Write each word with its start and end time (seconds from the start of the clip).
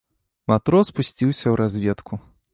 Матрос 0.51 0.91
пусціўся 0.97 1.45
ў 1.51 1.55
разведку. 1.63 2.13